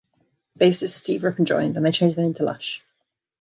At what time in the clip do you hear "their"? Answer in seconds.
2.15-2.25